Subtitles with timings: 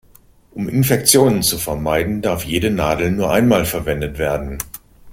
[0.55, 4.57] Um Infektionen zu vermeiden, darf jede Nadel nur einmal verwendet werden.